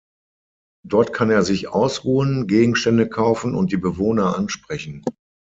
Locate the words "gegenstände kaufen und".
2.47-3.71